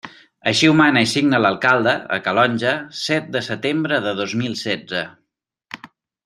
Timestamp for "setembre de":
3.51-4.15